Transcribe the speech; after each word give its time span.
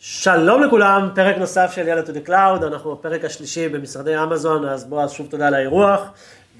שלום 0.00 0.62
לכולם, 0.62 1.08
פרק 1.14 1.38
נוסף 1.38 1.72
של 1.74 1.88
יאללה 1.88 2.02
to 2.02 2.08
the 2.08 2.28
cloud, 2.28 2.66
אנחנו 2.66 2.94
בפרק 2.94 3.24
השלישי 3.24 3.68
במשרדי 3.68 4.22
אמזון, 4.22 4.68
אז 4.68 4.84
בועז 4.84 5.10
שוב 5.10 5.26
תודה 5.30 5.46
על 5.46 5.54
האירוח. 5.54 6.00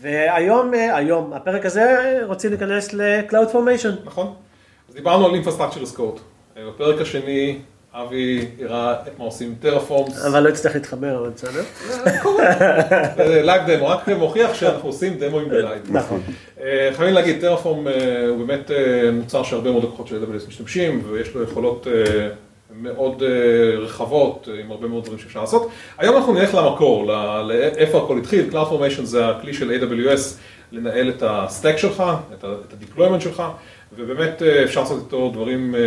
והיום, 0.00 0.75
אה, 0.75 0.96
היום, 0.96 1.33
הפרק 1.33 1.66
הזה 1.66 2.18
רוצים 2.26 2.50
להיכנס 2.50 2.92
ל-Cloud 2.92 3.52
Formation. 3.52 4.04
נכון. 4.04 4.34
אז 4.88 4.94
דיברנו 4.94 5.26
על 5.26 5.32
Infrastructure 5.42 5.94
as 5.94 5.96
Code. 5.96 6.20
אה, 6.56 6.62
בפרק 6.68 7.00
השני, 7.00 7.58
אבי 7.92 8.46
הראה 8.61 8.93
את 8.93 9.19
מה 9.19 9.25
עושים 9.25 9.55
Terraform. 9.61 10.25
אבל 10.25 10.41
לא 10.43 10.48
יצטרך 10.48 10.75
להתחבר, 10.75 11.18
אבל 11.18 11.30
בסדר. 11.30 11.62
live 13.45 13.71
demo, 13.71 13.89
רק 13.93 14.09
מוכיח 14.09 14.55
שאנחנו 14.55 14.89
עושים 14.89 15.18
דמוים 15.18 15.48
ב 15.48 15.54
live. 15.54 15.82
נכון. 15.91 16.20
אה, 16.61 16.91
חייבים 16.96 17.14
להגיד, 17.14 17.41
Terraform 17.41 17.87
הוא 18.29 18.46
באמת 18.46 18.70
מוצר 19.12 19.43
שהרבה 19.43 19.70
מאוד 19.70 19.84
לקוחות 19.84 20.07
של 20.07 20.25
AWS 20.25 20.48
משתמשים, 20.48 21.02
ויש 21.11 21.34
לו 21.34 21.43
יכולות 21.43 21.86
מאוד 22.83 23.23
רחבות, 23.79 24.49
עם 24.61 24.71
הרבה 24.71 24.89
מאוד 24.89 25.05
דברים 25.05 25.19
שאפשר 25.19 25.41
לעשות. 25.41 25.69
היום 25.99 26.17
אנחנו 26.17 26.32
נלך 26.32 26.55
למקור, 26.55 27.13
לאיפה 27.45 27.99
הכל 27.99 28.19
התחיל, 28.19 28.50
Cloud 28.53 28.73
Formation 28.73 29.05
זה 29.05 29.29
הכלי 29.29 29.55
של 29.55 29.71
AWS 29.71 30.21
לנהל 30.73 31.09
את 31.09 31.22
ה 31.27 31.35
stack 31.35 31.77
שלך, 31.77 32.02
את 32.34 32.45
ה-deployment 32.45 33.20
שלך. 33.20 33.42
ובאמת 33.97 34.42
אה, 34.42 34.65
אפשר 34.65 34.80
לעשות 34.80 35.05
איתו 35.05 35.30
דברים 35.30 35.74
אה, 35.74 35.80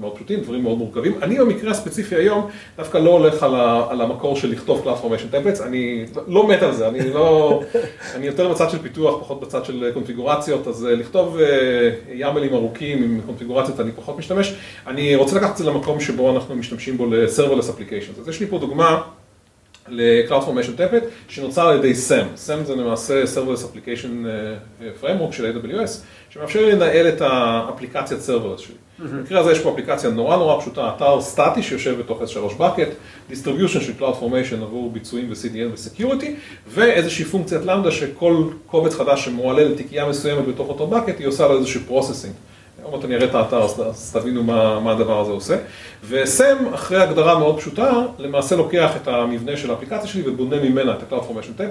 מאוד 0.00 0.14
פשוטים, 0.14 0.40
דברים 0.40 0.62
מאוד 0.62 0.78
מורכבים. 0.78 1.18
אני 1.22 1.38
במקרה 1.38 1.70
הספציפי 1.70 2.14
היום 2.14 2.48
דווקא 2.76 2.98
לא 2.98 3.10
הולך 3.10 3.42
על 3.90 4.00
המקור 4.00 4.36
של 4.36 4.50
לכתוב 4.50 4.86
Cloud 4.86 5.04
Formation 5.04 5.34
Templates, 5.34 5.62
אני 5.62 6.04
לא 6.26 6.48
מת 6.48 6.62
על 6.62 6.74
זה, 6.74 6.88
אני 6.88 7.10
לא, 7.10 7.62
אני 8.14 8.26
יותר 8.26 8.48
בצד 8.48 8.70
של 8.70 8.82
פיתוח, 8.82 9.20
פחות 9.20 9.40
בצד 9.40 9.64
של 9.64 9.90
קונפיגורציות, 9.94 10.66
אז 10.66 10.86
אה, 10.86 10.94
לכתוב 10.94 11.38
יאמלים 12.12 12.54
ארוכים 12.54 13.02
עם 13.02 13.20
קונפיגורציות 13.26 13.80
אני 13.80 13.92
פחות 13.92 14.18
משתמש. 14.18 14.54
אני 14.86 15.14
רוצה 15.14 15.36
לקחת 15.36 15.52
את 15.52 15.56
זה 15.56 15.64
למקום 15.64 16.00
שבו 16.00 16.30
אנחנו 16.30 16.54
משתמשים 16.56 16.96
בו 16.96 17.06
ל-Serverless 17.06 17.70
Applications. 17.70 18.20
אז 18.20 18.28
יש 18.28 18.40
לי 18.40 18.46
פה 18.46 18.58
דוגמה. 18.58 19.02
ל-Cloud 19.88 20.42
Formation 20.42 20.78
Template 20.78 21.04
שנוצר 21.28 21.68
על 21.68 21.78
ידי 21.78 21.92
SAM. 22.08 22.48
SAM 22.48 22.64
זה 22.64 22.76
למעשה 22.76 23.22
Serverless 23.24 23.76
Application 23.76 24.26
Framework 25.02 25.32
של 25.32 25.52
AWS, 25.52 25.90
שמאפשר 26.30 26.64
לי 26.64 26.72
לנהל 26.72 27.08
את 27.08 27.20
האפליקציית 27.20 28.20
Serverless 28.20 28.58
שלי. 28.58 28.74
במקרה 28.98 29.40
הזה 29.40 29.52
יש 29.52 29.58
פה 29.58 29.72
אפליקציה 29.72 30.10
נורא 30.10 30.36
נורא 30.36 30.60
פשוטה, 30.60 30.90
אתר 30.96 31.20
סטטי 31.20 31.62
שיושב 31.62 31.98
בתוך 31.98 32.22
S3 32.22 32.60
bucket, 32.60 33.30
distribution 33.30 33.80
של 33.80 33.92
Cloud 33.98 34.22
Formation 34.22 34.62
עבור 34.62 34.90
ביצועים 34.92 35.30
ב-CDN 35.30 35.72
ו-Security, 35.72 36.26
ואיזושהי 36.68 37.24
פונקציית 37.24 37.64
למדה 37.64 37.90
שכל 37.90 38.44
קובץ 38.66 38.94
חדש 38.94 39.24
שמועלה 39.24 39.64
לתיקייה 39.64 40.08
מסוימת 40.08 40.46
בתוך 40.46 40.68
אותו 40.68 40.90
bucket, 40.92 41.18
היא 41.18 41.26
עושה 41.26 41.48
לו 41.48 41.58
איזשהו 41.58 41.80
processing. 41.88 42.53
עוד 42.84 42.94
מעט 42.94 43.04
אני 43.04 43.14
אראה 43.14 43.26
את 43.26 43.34
האתר, 43.34 43.62
אז 43.62 44.10
תבינו 44.12 44.42
מה, 44.42 44.80
מה 44.80 44.92
הדבר 44.92 45.20
הזה 45.20 45.32
עושה. 45.32 45.56
וסם, 46.08 46.56
אחרי 46.74 47.02
הגדרה 47.02 47.38
מאוד 47.38 47.58
פשוטה, 47.58 47.92
למעשה 48.18 48.56
לוקח 48.56 48.96
את 48.96 49.08
המבנה 49.08 49.56
של 49.56 49.70
האפליקציה 49.70 50.06
שלי 50.06 50.22
ובונה 50.26 50.56
ממנה 50.56 50.92
את 50.92 51.12
ה-Cloud 51.12 51.22
Formation 51.22 51.62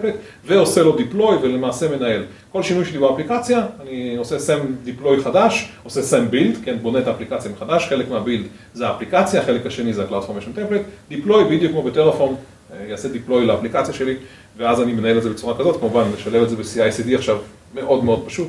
ועושה 0.45 0.83
לו 0.83 0.97
deploy 0.97 1.33
ולמעשה 1.41 1.97
מנהל. 1.97 2.23
כל 2.51 2.63
שינוי 2.63 2.85
שלי 2.85 2.99
באפליקציה, 2.99 3.65
אני 3.81 4.15
עושה 4.17 4.39
סם 4.39 4.59
deploy 4.85 5.23
חדש, 5.23 5.69
עושה 5.83 6.01
סם 6.01 6.25
build, 6.31 6.65
כן, 6.65 6.77
בונה 6.81 6.99
את 6.99 7.07
האפליקציה 7.07 7.51
מחדש, 7.51 7.87
חלק 7.87 8.09
מהבילד 8.09 8.45
זה 8.73 8.87
האפליקציה, 8.87 9.41
החלק 9.41 9.65
השני 9.65 9.93
זה 9.93 10.03
ה-Cloud 10.03 10.23
Formation 10.29 10.57
Template, 10.57 11.13
deploy 11.13 11.43
בדיוק 11.49 11.71
כמו 11.71 11.83
בטרפורם, 11.83 12.35
אה, 12.73 12.85
יעשה 12.87 13.07
deploy 13.07 13.39
לאפליקציה 13.39 13.93
שלי, 13.93 14.15
ואז 14.57 14.81
אני 14.81 14.93
מנהל 14.93 15.17
את 15.17 15.23
זה 15.23 15.29
בצורה 15.29 15.57
כזאת, 15.57 15.79
כמובן, 15.79 16.03
נשלב 16.17 16.43
את 16.43 16.49
זה 16.49 16.55
ב-CI/CD 16.55 17.15
עכשיו, 17.15 17.37
מאוד 17.73 18.03
מאוד 18.03 18.23
פשוט. 18.25 18.47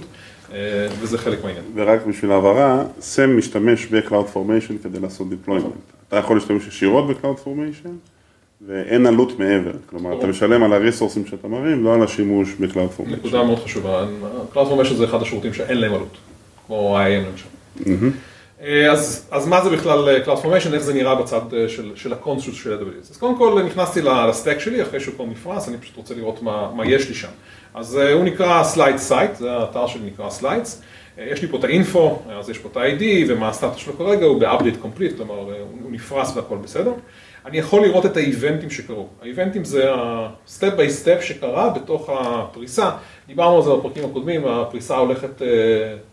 אה, 0.53 0.87
וזה 1.01 1.19
חלק 1.19 1.45
מהעניין. 1.45 1.65
ורק 1.75 2.07
בשביל 2.07 2.33
ההבהרה, 2.33 2.85
סם 3.01 3.39
משתמש 3.39 3.87
ב-Cloud 3.87 4.35
Formation 4.35 4.83
כדי 4.83 5.01
לעשות 5.01 5.27
deployment. 5.31 5.95
אתה 6.09 6.17
יכול 6.17 6.37
להשתמש 6.37 6.67
ישירות 6.67 7.07
ב-Cloud 7.09 7.47
Formation, 7.47 7.89
ואין 8.67 9.07
עלות 9.07 9.39
מעבר. 9.39 9.73
כלומר, 9.87 10.19
אתה 10.19 10.27
משלם 10.27 10.63
על 10.63 10.73
הריסורסים 10.73 11.27
שאתה 11.27 11.49
מרים, 11.49 11.85
לא 11.85 11.95
על 11.95 12.03
השימוש 12.03 12.55
ב-Cloud 12.61 13.01
Formation. 13.01 13.11
נקודה 13.11 13.43
מאוד 13.43 13.59
חשובה. 13.59 14.07
Cloud 14.53 14.57
Formation 14.57 14.95
זה 14.95 15.05
אחד 15.05 15.23
השירותים 15.23 15.55
שאין 15.55 15.79
להם 15.79 15.95
עלות, 15.95 16.17
כמו 16.67 16.99
IAM 16.99 17.29
למשל. 17.31 18.11
אה, 18.65 18.93
אז, 18.93 19.29
אז 19.31 19.47
מה 19.47 19.65
זה 19.65 19.71
בכלל 19.71 20.09
אה, 20.09 20.25
Cloud 20.25 20.45
Formation, 20.45 20.75
איך 20.75 20.83
זה 20.83 20.95
נראה 20.95 21.15
בצד 21.15 21.41
של, 21.69 21.93
של 21.95 22.13
הקונסוס 22.13 22.63
של 22.63 22.79
AWS. 22.79 23.11
אז 23.11 23.17
קודם 23.17 23.39
כל 23.39 23.63
נכנסתי 23.67 24.03
לסטק 24.03 24.59
שלי, 24.59 24.83
אחרי 24.83 25.01
שהוא 25.01 25.15
כבר 25.15 25.25
נפרס, 25.25 25.69
אני 25.69 25.79
פשוט 25.79 25.97
רוצה 25.97 26.15
לראות 26.15 26.43
מה, 26.43 26.71
מה 26.75 26.87
יש 26.87 27.09
לי 27.09 27.15
שם. 27.15 27.29
אז 27.75 27.99
אה, 27.99 28.13
הוא 28.13 28.25
נקרא 28.25 28.63
Slide 28.75 29.11
Site, 29.11 29.35
זה 29.39 29.53
האתר 29.53 29.87
שלי 29.87 30.03
נקרא 30.07 30.29
Slides. 30.41 30.69
אה, 31.19 31.27
יש 31.31 31.43
לי 31.43 31.49
פה 31.49 31.59
את 31.59 31.65
האינפו, 31.65 32.23
אז 32.31 32.51
יש 32.51 32.59
פה 32.59 32.69
את 32.73 32.77
ה-ID 32.77 33.03
ומה 33.29 33.49
הסטטוס 33.49 33.77
שלו 33.77 33.99
כרגע, 33.99 34.27
הוא 34.27 34.41
ב-update 34.41 34.85
complete, 34.85 35.17
כלומר 35.17 35.35
אה, 35.35 35.61
הוא 35.83 35.93
נפרס 35.93 36.37
והכל 36.37 36.57
בסדר. 36.57 36.93
אני 37.47 37.59
יכול 37.59 37.83
לראות 37.83 38.07
את 38.07 38.17
האיבנטים 38.17 38.71
שקרו. 38.71 39.09
האיבנטים 39.23 39.65
זה 39.65 39.93
ה-step 39.95 40.77
by 40.77 41.05
step 41.05 41.23
שקרה 41.23 41.71
בתוך 41.71 42.11
הפריסה. 42.13 42.91
דיברנו 43.27 43.57
על 43.57 43.63
זה 43.63 43.71
בפרקים 43.71 44.05
הקודמים, 44.05 44.47
הפריסה 44.47 44.97
הולכת 44.97 45.43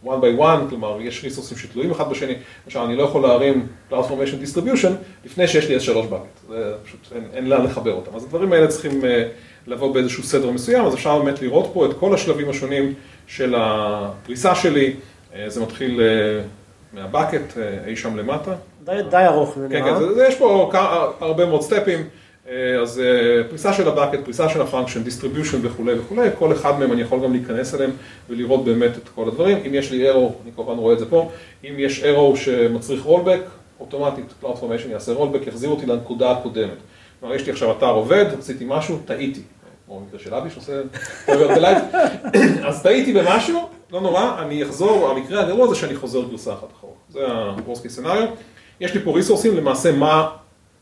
one 0.06 0.08
by 0.08 0.40
one, 0.40 0.70
כלומר 0.70 1.02
יש 1.02 1.24
ריסורסים 1.24 1.58
שתלויים 1.58 1.92
אחד 1.92 2.10
בשני. 2.10 2.34
למשל, 2.66 2.80
אני 2.80 2.96
לא 2.96 3.04
יכול 3.04 3.22
להרים 3.22 3.68
Cloud 3.92 3.94
Formation 3.94 4.58
Distribution 4.58 4.92
לפני 5.26 5.48
שיש 5.48 5.70
לי 5.70 5.78
S3 5.78 5.90
bucket, 5.90 6.48
זה 6.50 6.74
פשוט 6.86 7.08
אין, 7.16 7.24
אין 7.34 7.50
לאן 7.50 7.64
לחבר 7.64 7.94
אותם. 7.94 8.16
אז 8.16 8.24
הדברים 8.24 8.54
האלה 8.54 8.68
צריכים 8.68 9.02
לבוא 9.68 9.94
באיזשהו 9.94 10.24
סדר 10.24 10.52
מסוים, 10.52 10.86
אז 10.86 10.94
אפשר 10.94 11.20
באמת 11.20 11.42
לראות 11.42 11.70
פה 11.74 11.86
את 11.86 11.94
כל 12.00 12.14
השלבים 12.14 12.50
השונים 12.50 12.94
של 13.28 13.56
הפריסה 13.58 14.56
שלי, 14.56 14.94
אה, 15.36 15.50
זה 15.50 15.62
מתחיל 15.62 16.02
אה, 16.02 16.44
מה 16.94 17.10
bucket 17.10 17.58
אה, 17.58 17.78
אי 17.88 17.96
שם 17.96 18.18
למטה. 18.18 18.52
די, 18.84 18.92
די 19.10 19.26
ארוך, 19.26 19.58
זה 19.58 19.68
כן, 19.70 19.84
נראה. 19.84 20.00
כן, 20.00 20.06
כן, 20.16 20.22
יש 20.28 20.36
פה 20.36 20.72
הרבה 21.20 21.46
מאוד 21.46 21.62
סטפים, 21.62 22.08
אז 22.82 23.02
פריסה 23.50 23.74
של 23.74 23.88
ה 23.88 23.92
bucket, 23.92 24.20
פריסה 24.24 24.50
של 24.50 24.62
ה 24.62 24.66
function, 24.66 25.04
distribution 25.04 25.58
וכולי 25.62 26.00
וכולי, 26.00 26.30
כל 26.40 26.52
אחד 26.52 26.80
מהם 26.80 26.92
אני 26.92 27.02
יכול 27.02 27.24
גם 27.24 27.32
להיכנס 27.32 27.76
אליהם 27.76 27.92
ולראות 28.30 28.66
באמת 28.66 28.98
את 28.98 29.10
כל 29.16 29.28
הדברים. 29.28 29.58
אם 29.68 29.74
יש 29.74 29.92
לי 29.92 30.08
error, 30.08 30.36
אני 30.44 30.52
כמובן 30.56 30.74
רואה 30.74 30.94
את 30.94 31.00
זה 31.00 31.10
פה, 31.10 31.30
אם 31.64 31.74
יש 31.78 32.04
error 32.04 32.38
שמצריך 32.38 33.04
rollback, 33.04 33.42
אוטומטית 33.80 34.26
Cloud 34.44 34.46
Formation 34.46 34.90
יעשה 34.92 35.14
rollback, 35.14 35.48
יחזיר 35.48 35.70
אותי 35.70 35.86
לנקודה 35.86 36.32
הקודמת. 36.32 36.78
כלומר, 37.20 37.36
יש 37.36 37.46
לי 37.46 37.52
עכשיו 37.52 37.72
אתר 37.72 37.90
עובד, 37.90 38.26
עשיתי 38.40 38.66
משהו, 38.68 39.00
טעיתי. 39.06 39.42
כמו 39.86 40.00
במקרה 40.00 40.20
של 40.20 40.34
אבי 40.34 40.50
שעושה 40.50 40.82
אז 42.68 42.84
טעיתי 42.84 43.14
במשהו, 43.14 43.70
לא 43.92 44.02
נורא, 44.02 44.42
אני 44.42 44.64
אחזור, 44.64 45.10
המקרה 45.10 45.42
הגרוע 45.42 45.68
זה 45.68 45.76
שאני 45.76 45.96
חוזר 45.96 46.22
גרסה 46.32 46.54
אחת 46.54 46.72
אחורה. 46.72 46.94
זה 47.10 47.28
ה-Worst 47.28 47.80
case 47.80 48.00
scenario. 48.00 48.26
יש 48.80 48.94
לי 48.94 49.02
פה 49.02 49.12
ריסורסים, 49.12 49.58
למעשה 49.58 49.92
מה 49.92 50.30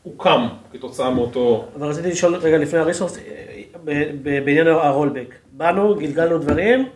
הוקם 0.02 0.48
כתוצאה 0.72 1.10
מאותו... 1.10 1.64
אבל 1.76 1.88
רציתי 1.88 2.08
לשאול 2.08 2.34
רגע 2.34 2.58
לפני 2.58 2.78
הריסורס, 2.78 3.18
בעניין 4.22 4.66
הרולבק. 4.66 5.34
באנו, 5.52 5.94
גלגלנו 5.94 6.38
דברים, 6.38 6.88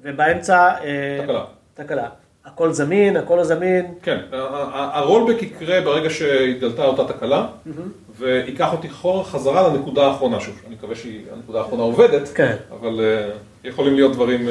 ובאמצע... 0.00 0.74
אה, 0.84 1.18
תקלה. 1.22 1.44
תקלה. 1.74 2.08
הכל 2.44 2.72
זמין, 2.72 3.16
הכל 3.16 3.34
לא 3.34 3.44
זמין. 3.44 3.94
כן, 4.02 4.18
הרולבק 4.72 5.42
יקרה 5.42 5.80
ברגע 5.80 6.10
שהתגלתה 6.10 6.84
אותה 6.84 7.12
תקלה, 7.12 7.46
וייקח 8.18 8.72
אותי 8.72 8.88
חזרה 9.24 9.68
לנקודה 9.68 10.06
האחרונה, 10.06 10.40
שוב, 10.40 10.62
אני 10.66 10.74
מקווה 10.74 10.96
שהנקודה 10.96 11.58
האחרונה 11.58 11.82
עובדת, 11.82 12.28
כן. 12.28 12.56
אבל 12.70 13.00
uh, 13.00 13.68
יכולים 13.68 13.94
להיות 13.94 14.12
דברים 14.12 14.48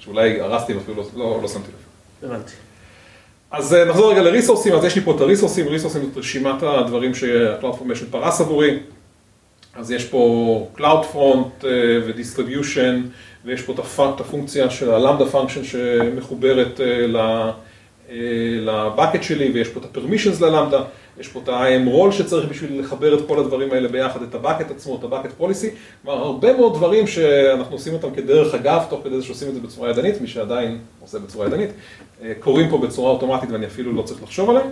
שאולי 0.00 0.40
הרסתי 0.40 0.74
ואפילו 0.74 0.96
לא, 0.96 1.04
לא, 1.16 1.38
לא 1.42 1.48
שמתי 1.48 1.68
לב. 1.68 2.30
הבנתי. 2.30 2.52
אז 3.50 3.72
uh, 3.72 3.88
נחזור 3.88 4.12
רגע 4.12 4.22
לריסורסים, 4.22 4.72
אז 4.72 4.84
יש 4.84 4.96
לי 4.96 5.02
פה 5.02 5.16
את 5.16 5.20
הריסורסים, 5.20 5.68
ריסורסים 5.68 6.02
זאת 6.02 6.16
רשימת 6.16 6.62
הדברים 6.62 7.12
Formation 7.62 8.04
פרס 8.10 8.40
עבורי, 8.40 8.78
אז 9.74 9.90
יש 9.90 10.04
פה 10.04 10.68
Cloud 10.76 11.04
Front 11.14 11.62
uh, 11.62 11.66
ו-Distribution, 12.06 13.08
ויש 13.44 13.62
פה 13.62 13.72
את 13.72 14.20
הפונקציה 14.20 14.70
של 14.70 14.90
ה-Lambda 14.90 15.34
Function 15.34 15.64
שמחוברת 15.64 16.80
uh, 16.80 16.82
לבקט 18.60 19.22
שלי, 19.22 19.50
ויש 19.54 19.68
פה 19.68 19.80
את 19.80 19.96
ה-Permissions 19.96 20.44
ללמדה. 20.44 20.82
יש 21.20 21.28
פה 21.28 21.40
את 21.44 21.48
ה-IM 21.48 21.88
role 21.94 22.12
שצריך 22.12 22.50
בשביל 22.50 22.80
לחבר 22.80 23.18
את 23.18 23.26
כל 23.26 23.38
הדברים 23.38 23.72
האלה 23.72 23.88
ביחד, 23.88 24.22
את 24.22 24.34
ה-Bucket 24.34 24.72
עצמו, 24.72 24.96
את 24.96 25.04
ה-Bucket 25.04 25.42
Policy, 25.42 25.66
כלומר 26.02 26.18
הרבה 26.18 26.56
מאוד 26.56 26.74
דברים 26.74 27.06
שאנחנו 27.06 27.74
עושים 27.74 27.92
אותם 27.92 28.10
כדרך 28.10 28.54
אגב, 28.54 28.84
תוך 28.88 29.00
כדי 29.04 29.20
זה 29.20 29.26
שעושים 29.26 29.48
את 29.48 29.54
זה 29.54 29.60
בצורה 29.60 29.90
ידנית, 29.90 30.20
מי 30.20 30.26
שעדיין 30.26 30.78
עושה 31.00 31.18
בצורה 31.18 31.46
ידנית, 31.46 31.70
אה, 32.22 32.32
קורים 32.40 32.70
פה 32.70 32.78
בצורה 32.78 33.10
אוטומטית 33.10 33.50
ואני 33.50 33.66
אפילו 33.66 33.92
לא 33.92 34.02
צריך 34.02 34.22
לחשוב 34.22 34.50
עליהם. 34.50 34.66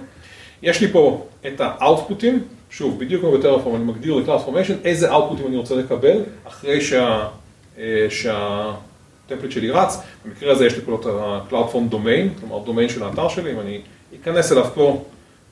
יש 0.62 0.80
לי 0.80 0.88
פה 0.88 1.26
את 1.46 1.60
ה-outputים, 1.60 2.34
שוב, 2.70 2.98
בדיוק 2.98 3.20
כמו 3.20 3.32
בטרפורם, 3.32 3.76
אני 3.76 3.84
מגדיר 3.84 4.14
ל-Cloud 4.14 4.48
איזה 4.84 5.12
outputים 5.12 5.46
אני 5.46 5.56
רוצה 5.56 5.74
לקבל 5.74 6.22
אחרי 6.44 6.80
שה... 6.80 7.28
אה, 7.78 8.06
שה... 8.10 8.72
טמפליט 9.26 9.52
שלי 9.52 9.70
רץ, 9.70 10.02
במקרה 10.24 10.52
הזה 10.52 10.66
יש 10.66 10.74
לי 10.74 10.80
פה 10.80 10.98
את 11.00 11.06
ה-Cloud 11.06 11.94
Domain, 11.94 12.40
כלומר 12.40 12.64
דומיין 12.64 12.88
של 12.88 13.02
האתר 13.02 13.28
שלי, 13.28 13.52
אם 13.52 13.60
אני 13.60 13.80
אכנס 14.22 14.52
אליו 14.52 14.64
פה, 14.74 15.04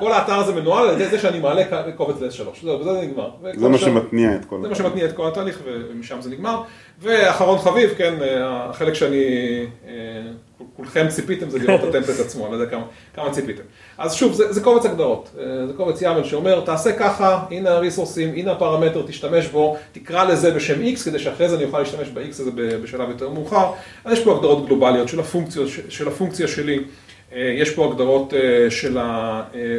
כל, 0.00 0.12
האתר 0.12 0.34
הזה 0.34 0.54
מנוהל 0.54 0.88
על 0.88 0.94
ידי 0.94 1.08
זה 1.08 1.18
שאני 1.18 1.38
מעלה 1.38 1.62
קובץ 1.96 2.20
ל-S3, 2.20 2.62
זהו, 2.62 2.78
בזה 2.78 2.92
זה 2.92 3.00
נגמר. 3.00 3.30
זה 3.54 3.68
מה 3.68 3.78
שמתניע 3.78 4.34
את 4.36 4.44
כל 4.44 4.58
זה 4.62 4.68
מה 4.68 4.74
שמתניע 4.74 5.04
את 5.04 5.12
כל 5.12 5.28
התהליך 5.28 5.62
ומשם 5.64 6.20
זה 6.20 6.30
נגמר. 6.30 6.62
ואחרון 7.00 7.58
חביב, 7.58 7.94
כן, 7.98 8.14
החלק 8.44 8.94
שאני, 8.94 9.24
אה, 9.88 9.92
כולכם 10.76 11.06
ציפיתם 11.08 11.50
זה 11.50 11.58
לראות 11.58 11.80
את 11.80 11.94
הטמפלט 11.94 12.20
עצמו, 12.20 12.46
אני 12.46 12.52
לא 12.52 12.62
יודע 12.62 12.76
כמה, 13.14 13.30
ציפיתם. 13.30 13.62
אז 13.98 14.14
שוב, 14.14 14.32
זה, 14.32 14.52
זה 14.52 14.60
קובץ 14.60 14.84
הגדרות, 14.86 15.30
אה, 15.38 15.66
זה 15.66 15.72
קובץ 15.72 16.02
YAML 16.02 16.24
שאומר, 16.24 16.60
תעשה 16.60 16.92
ככה, 16.92 17.44
הנה 17.50 17.70
הריסורסים, 17.70 18.28
הנה 18.28 18.52
הפרמטר, 18.52 19.02
תשתמש 19.06 19.46
בו, 19.46 19.76
תקרא 19.92 20.24
לזה 20.24 20.50
בשם 20.50 20.82
X, 20.82 21.04
כדי 21.04 21.18
שאחרי 21.18 21.48
זה 21.48 21.56
אני 21.56 21.64
אוכל 21.64 21.78
להשתמש 21.78 22.08
ב-X 22.08 22.28
הזה 22.28 22.50
בשלב 22.82 23.08
יותר 23.08 23.28
מאוחר. 23.28 23.72
אז 24.04 24.12
יש 24.12 24.24
פה 24.24 24.36
הגדרות 24.36 24.66
גלובליות 24.66 25.08
של, 25.08 25.20
הפונקציה, 25.20 25.62
של 25.88 26.08
הפונקציה 26.08 26.48
שלי. 26.48 26.78
אה, 27.34 27.54
יש 27.58 27.70
פה 27.70 27.90
הגדרות 27.90 28.32
של 28.68 28.98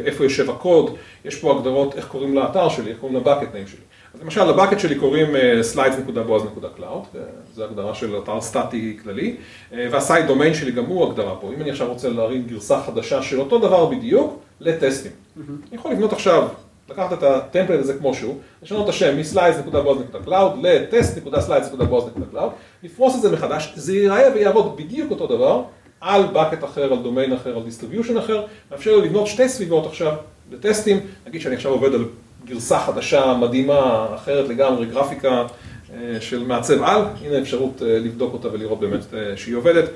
איפה 0.05 0.23
יושב 0.23 0.49
הקוד, 0.49 0.95
יש 1.25 1.35
פה 1.35 1.55
הגדרות 1.55 1.95
איך 1.95 2.07
קוראים 2.07 2.35
לאתר 2.35 2.69
שלי, 2.69 2.91
איך 2.91 2.99
קוראים 2.99 3.17
לבקט 3.17 3.53
ניים 3.53 3.67
שלי. 3.67 3.92
אז 4.13 4.21
למשל 4.21 4.43
לבקט 4.43 4.79
שלי 4.79 4.95
קוראים 4.95 5.27
slides.boaz.cloud, 5.75 7.17
זו 7.53 7.63
הגדרה 7.63 7.95
של 7.95 8.17
אתר 8.17 8.41
סטטי 8.41 8.97
כללי, 9.03 9.35
והסייד 9.71 10.27
דומיין 10.27 10.53
שלי 10.53 10.71
גם 10.71 10.85
הוא 10.85 11.09
הגדרה 11.09 11.35
פה, 11.35 11.51
אם 11.55 11.61
אני 11.61 11.71
עכשיו 11.71 11.87
רוצה 11.87 12.09
להרים 12.09 12.43
גרסה 12.43 12.81
חדשה 12.81 13.21
של 13.21 13.39
אותו 13.39 13.59
דבר 13.59 13.85
בדיוק, 13.85 14.39
לטסטים. 14.59 15.11
אני 15.37 15.77
יכול 15.77 15.91
לבנות 15.91 16.13
עכשיו, 16.13 16.47
לקחת 16.89 17.13
את 17.13 17.23
הטמפלט 17.23 17.79
הזה 17.79 17.93
כמו 17.93 18.13
שהוא, 18.13 18.35
לשנות 18.63 18.83
את 18.83 18.89
השם 18.89 19.17
מ-slides.boaz.cloud 19.17 20.55
ל-test.slides.boaz.cloud, 20.61 22.49
לפרוס 22.83 23.15
את 23.15 23.21
זה 23.21 23.31
מחדש, 23.31 23.73
זה 23.75 23.93
ייראה 23.93 24.33
ויעבוד 24.35 24.77
בדיוק 24.77 25.11
אותו 25.11 25.27
דבר, 25.27 25.63
על 26.01 26.23
bucket 26.33 26.63
אחר, 26.63 26.93
על 26.93 26.99
דומיין 26.99 27.33
אחר, 27.33 27.57
על 27.57 27.63
distribution 27.63 28.17
אחר, 28.17 28.45
מאפשר 28.71 28.97
לי 28.97 29.07
לבנות 29.07 29.27
שתי 29.27 29.49
סביבות 29.49 29.85
עכשיו 29.85 30.13
לטסטים, 30.51 30.99
נגיד 31.27 31.41
שאני 31.41 31.55
עכשיו 31.55 31.71
עובד 31.71 31.93
על 31.93 32.05
גרסה 32.45 32.79
חדשה, 32.79 33.37
מדהימה, 33.41 34.07
אחרת 34.15 34.49
לגמרי, 34.49 34.85
גרפיקה 34.85 35.45
של 36.19 36.43
מעצב 36.43 36.83
על, 36.83 37.01
הנה 37.25 37.41
אפשרות 37.41 37.81
לבדוק 37.85 38.33
אותה 38.33 38.47
ולראות 38.53 38.79
באמת 38.79 38.99
שהיא 39.35 39.55
עובדת, 39.55 39.89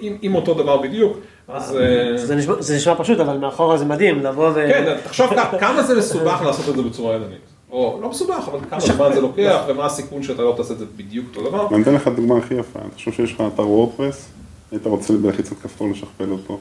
עם, 0.00 0.16
עם 0.22 0.34
אותו 0.34 0.54
דבר 0.54 0.76
בדיוק, 0.76 1.16
אז... 1.48 1.78
זה 2.14 2.34
נשמע, 2.34 2.54
זה 2.58 2.76
נשמע 2.76 2.94
פשוט, 2.94 3.20
אבל 3.20 3.38
מאחורה 3.38 3.76
זה 3.76 3.84
מדהים, 3.84 4.22
לבוא 4.22 4.48
ו... 4.48 4.54
כן, 4.54 4.96
תחשוב 5.04 5.30
כמה 5.60 5.82
זה 5.82 5.98
מסובך 5.98 6.42
לעשות 6.44 6.68
את 6.68 6.76
זה 6.76 6.82
בצורה 6.82 7.14
ידנית. 7.14 7.40
או 7.70 7.98
לא 8.02 8.10
מסובך, 8.10 8.48
אבל 8.50 8.58
כמה 8.70 8.80
זמן 8.80 9.10
זה 9.14 9.20
לוקח, 9.20 9.62
ומה 9.68 9.86
הסיכון 9.86 10.22
שאתה 10.22 10.42
לא 10.42 10.54
תעשה 10.56 10.74
את 10.74 10.78
זה 10.78 10.84
בדיוק 10.96 11.26
אותו 11.28 11.48
דבר. 11.48 11.68
אני 11.74 11.82
אתן 11.82 11.94
לך 11.94 12.08
דוגמה 12.08 12.38
הכי 12.38 12.54
יפה, 12.54 12.78
אני 12.78 12.90
חושב 12.94 13.12
שיש 13.12 13.32
לך 13.32 13.42
אתר 13.54 13.68
וורדפרס, 13.68 14.28
היית 14.72 14.86
רוצה 14.86 15.12
בלחיצת 15.12 15.56
כפתור 15.62 15.90
לשכפל 15.90 16.30
אותו 16.30 16.58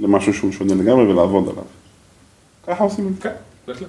למשהו 0.00 0.34
שהוא 0.34 0.52
שונה 0.52 0.74
לגמרי 0.74 1.04
ולעבוד 1.04 1.48
עליו. 1.48 1.64
ככה 2.66 2.84
עושים 2.84 3.08
את 3.08 3.22
זה. 3.22 3.30
בהחלט. 3.66 3.88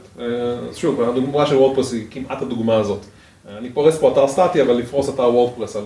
אז 0.69 0.77
שוב, 0.77 1.01
הדוגמה 1.01 1.45
של 1.45 1.55
וורדפרס 1.55 1.93
היא 1.93 2.07
כמעט 2.11 2.41
הדוגמה 2.41 2.75
הזאת. 2.75 2.99
אני 3.57 3.69
פורס 3.69 3.97
פה 3.97 4.11
אתר 4.11 4.27
סטטי, 4.27 4.61
אבל 4.61 4.73
לפרוס 4.73 5.09
אתר 5.09 5.23
וורדפרס 5.23 5.75
על 5.75 5.83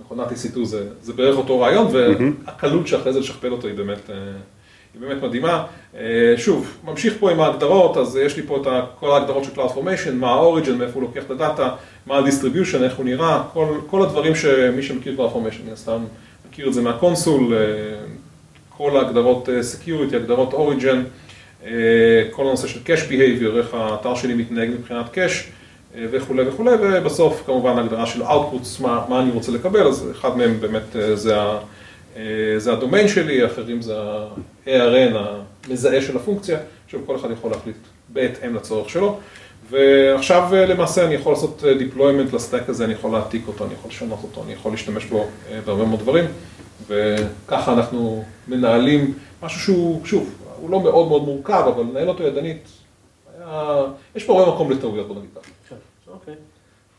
מכונת 0.00 0.28
EC2 0.30 0.64
זה, 0.64 0.88
זה 1.02 1.12
בערך 1.12 1.36
אותו 1.36 1.60
רעיון, 1.60 1.86
והקלות 1.92 2.86
שאחרי 2.86 3.12
זה 3.12 3.20
לשכפל 3.20 3.52
אותו 3.52 3.68
היא 3.68 3.76
באמת, 3.76 4.10
היא 4.94 5.00
באמת 5.00 5.22
מדהימה. 5.22 5.66
שוב, 6.36 6.76
ממשיך 6.84 7.14
פה 7.20 7.30
עם 7.30 7.40
ההגדרות, 7.40 7.96
אז 7.96 8.16
יש 8.16 8.36
לי 8.36 8.42
פה 8.42 8.56
את 8.56 8.66
כל 9.00 9.10
ההגדרות 9.10 9.44
של 9.44 9.50
CloudFormation, 9.50 10.12
מה 10.12 10.30
ה-Origin, 10.30 10.72
מאיפה 10.78 10.94
הוא 10.94 11.02
לוקח 11.02 11.22
את 11.22 11.30
הדאטה, 11.30 11.74
מה 12.06 12.18
ה-Distribution, 12.18 12.82
איך 12.82 12.96
הוא 12.96 13.04
נראה, 13.04 13.42
כל, 13.52 13.66
כל 13.90 14.02
הדברים 14.02 14.34
שמי 14.34 14.82
שמכיר 14.82 15.16
CloudFormation, 15.18 15.66
מן 15.66 15.72
הסתם 15.72 16.04
מכיר 16.50 16.68
את 16.68 16.74
זה 16.74 16.82
מהקונסול, 16.82 17.54
כל 18.76 18.96
ההגדרות 18.96 19.48
Security, 19.48 20.16
הגדרות 20.16 20.54
Origin. 20.54 20.96
כל 22.30 22.46
הנושא 22.46 22.68
של 22.68 22.80
Cache 22.86 23.10
Behavior, 23.10 23.56
איך 23.58 23.74
האתר 23.74 24.14
שלי 24.14 24.34
מתנהג 24.34 24.70
מבחינת 24.70 25.06
Cache 25.14 25.42
וכולי 25.96 26.48
וכולי, 26.48 26.70
ובסוף 26.80 27.42
כמובן 27.46 27.78
הגדרה 27.78 28.06
של 28.06 28.22
Outputs, 28.22 28.82
מה, 28.82 29.04
מה 29.08 29.20
אני 29.20 29.30
רוצה 29.30 29.52
לקבל, 29.52 29.86
אז 29.86 30.08
אחד 30.10 30.36
מהם 30.36 30.60
באמת 30.60 30.96
זה, 31.14 31.40
ה, 31.40 31.58
זה 32.56 32.72
הדומיין 32.72 33.08
שלי, 33.08 33.46
אחרים 33.46 33.82
זה 33.82 33.94
ה-ARN, 33.98 35.16
המזהה 35.68 36.02
של 36.02 36.16
הפונקציה, 36.16 36.58
שכל 36.88 37.16
אחד 37.16 37.30
יכול 37.30 37.50
להחליט 37.50 37.76
בהתאם 38.08 38.54
לצורך 38.54 38.90
שלו. 38.90 39.18
ועכשיו 39.70 40.48
למעשה 40.52 41.04
אני 41.04 41.14
יכול 41.14 41.32
לעשות 41.32 41.64
deployment 41.78 42.36
לסטאק 42.36 42.68
הזה, 42.68 42.84
אני 42.84 42.92
יכול 42.92 43.12
להעתיק 43.12 43.42
אותו, 43.46 43.64
אני 43.64 43.74
יכול 43.74 43.90
לשנות 43.90 44.18
אותו, 44.22 44.42
אני 44.44 44.52
יכול 44.52 44.72
להשתמש 44.72 45.04
בו 45.04 45.26
בהרבה 45.64 45.84
מאוד 45.84 46.00
דברים, 46.00 46.24
וככה 46.88 47.72
אנחנו 47.72 48.24
מנהלים 48.48 49.14
משהו 49.42 49.60
שהוא, 49.60 50.06
שוב, 50.06 50.30
הוא 50.62 50.70
לא 50.70 50.80
מאוד 50.80 51.08
מאוד 51.08 51.24
מורכב, 51.24 51.64
אבל 51.74 51.82
לנהל 51.82 52.08
אותו 52.08 52.22
ידנית, 52.22 52.68
היה... 53.38 53.84
יש 54.16 54.24
פה 54.24 54.40
הרבה 54.40 54.52
מקום 54.52 54.70
לטעויות, 54.70 55.08
בוא 55.08 55.16
נגיד 55.16 55.30
ככה. 55.34 55.74
אוקיי, 56.12 56.34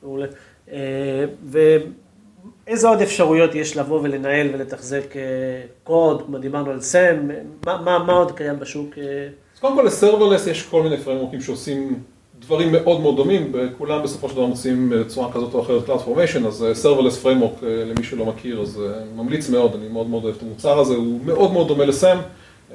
מעולה. 0.03 0.27
ואיזה 2.65 2.87
עוד 2.87 3.01
אפשרויות 3.01 3.55
יש 3.55 3.77
לבוא 3.77 3.99
ולנהל 4.03 4.47
ולתחזק 4.53 5.13
קוד, 5.83 6.21
כמו 6.25 6.37
דיברנו 6.37 6.71
על 6.71 6.81
סם, 6.81 7.15
מה, 7.65 8.03
מה 8.05 8.13
עוד 8.13 8.31
קיים 8.31 8.59
בשוק? 8.59 8.89
אז 9.55 9.59
קודם 9.59 9.75
כל 9.75 9.83
לסרברלס 9.83 10.47
יש 10.47 10.63
כל 10.63 10.83
מיני 10.83 10.97
פרמורקים 10.97 11.41
שעושים 11.41 11.99
דברים 12.39 12.71
מאוד 12.71 13.01
מאוד 13.01 13.15
דומים, 13.15 13.51
וכולם 13.53 14.03
בסופו 14.03 14.29
של 14.29 14.35
דבר 14.35 14.43
עושים 14.43 14.89
בצורה 14.89 15.33
כזאת 15.33 15.53
או 15.53 15.61
אחרת 15.61 15.89
CloudFormation, 15.89 16.47
אז 16.47 16.65
Serverless 16.83 17.25
Framework, 17.25 17.65
למי 17.65 18.03
שלא 18.03 18.25
מכיר, 18.25 18.61
אז 18.61 18.81
ממליץ 19.15 19.49
מאוד, 19.49 19.75
אני 19.75 19.87
מאוד 19.87 20.07
מאוד 20.07 20.23
אוהב 20.23 20.35
את 20.35 20.41
המוצר 20.41 20.79
הזה, 20.79 20.95
הוא 20.95 21.19
מאוד 21.25 21.53
מאוד 21.53 21.67
דומה 21.67 21.85
לסם. 21.85 22.17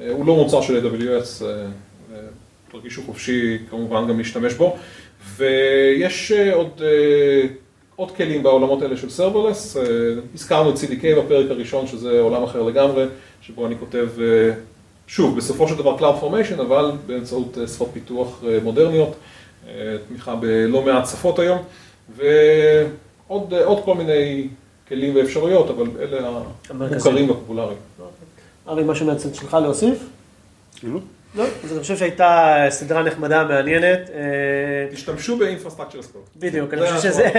הוא 0.07 0.25
לא 0.25 0.35
מוצר 0.35 0.61
של 0.61 0.85
AWS, 0.85 1.43
תרגישו 2.71 3.01
חופשי 3.05 3.57
כמובן 3.69 4.07
גם 4.07 4.17
להשתמש 4.17 4.53
בו, 4.53 4.77
ויש 5.35 6.31
עוד, 6.31 6.81
עוד 7.95 8.11
כלים 8.11 8.43
בעולמות 8.43 8.81
האלה 8.81 8.97
של 8.97 9.07
Serverless, 9.07 9.77
הזכרנו 10.35 10.69
את 10.69 10.75
CDK 10.75 11.03
בפרק 11.17 11.51
הראשון, 11.51 11.87
שזה 11.87 12.19
עולם 12.19 12.43
אחר 12.43 12.63
לגמרי, 12.63 13.05
שבו 13.41 13.67
אני 13.67 13.75
כותב, 13.79 14.07
שוב, 15.07 15.37
בסופו 15.37 15.67
של 15.67 15.75
דבר 15.75 15.97
CloudFormation, 15.97 16.61
אבל 16.61 16.91
באמצעות 17.05 17.57
שפות 17.67 17.89
פיתוח 17.93 18.43
מודרניות, 18.63 19.15
תמיכה 20.07 20.35
בלא 20.35 20.81
מעט 20.81 21.07
שפות 21.07 21.39
היום, 21.39 21.59
ועוד 22.15 23.83
כל 23.85 23.95
מיני 23.95 24.47
כלים 24.87 25.15
ואפשרויות, 25.15 25.69
אבל 25.69 25.87
אלה 25.99 26.29
המוכרים 26.69 27.29
והפופולריים. 27.29 27.77
ארי, 28.69 28.83
משהו 28.83 29.05
מהצד 29.05 29.35
שלך 29.35 29.53
להוסיף? 29.53 30.05
לא. 30.83 30.99
לא? 31.35 31.43
אז 31.63 31.71
אני 31.71 31.79
חושב 31.81 31.97
שהייתה 31.97 32.55
סדרה 32.69 33.03
נחמדה, 33.03 33.43
מעניינת. 33.43 34.09
תשתמשו 34.91 35.37
ב 35.37 35.41
infrastructure 35.41 36.01
as 36.01 36.09
code. 36.09 36.29
בדיוק, 36.37 36.73
אני 36.73 36.81
חושב 36.81 37.11
שזה 37.11 37.29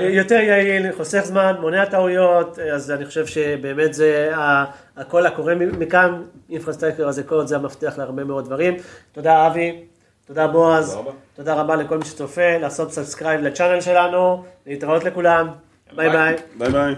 יותר 0.20 0.34
יעיל, 0.34 0.92
חוסך 0.96 1.20
זמן, 1.24 1.54
מונע 1.60 1.84
טעויות, 1.84 2.58
אז 2.58 2.90
אני 2.90 3.06
חושב 3.06 3.26
שבאמת 3.26 3.94
זה 3.94 4.32
הכל 4.96 5.26
קורה 5.26 5.54
מכאן, 5.54 6.22
infrastructure 6.50 7.08
as 7.08 7.22
code, 7.22 7.46
זה 7.46 7.56
המפתח 7.56 7.94
להרבה 7.98 8.24
מאוד 8.24 8.44
דברים. 8.44 8.76
תודה 9.12 9.46
אבי, 9.46 9.84
תודה 10.26 10.46
בועז, 10.46 10.98
תודה 11.34 11.54
רבה 11.54 11.76
לכל 11.76 11.98
מי 11.98 12.04
שצופה, 12.04 12.58
לעשות 12.60 12.92
subscribe 12.92 13.40
ל 13.40 13.45
channel 13.45 13.80
שלנו, 13.80 14.44
להתראות 14.66 15.04
לכולם, 15.04 15.48
ביי 15.96 16.10
ביי. 16.10 16.36
ביי 16.58 16.70
ביי. 16.70 16.94